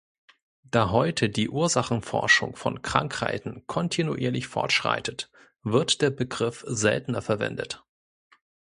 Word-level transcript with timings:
Da 0.63 0.89
heute 0.89 1.29
die 1.29 1.47
Ursachenforschung 1.47 2.55
von 2.55 2.81
Krankheiten 2.81 3.67
kontinuierlich 3.67 4.47
fortschreitet, 4.47 5.29
wird 5.61 6.01
der 6.01 6.09
Begriff 6.09 6.65
seltener 6.67 7.21
verwendet. 7.21 7.83